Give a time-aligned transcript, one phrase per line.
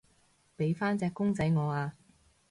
[0.57, 1.93] 畀返隻公仔我啊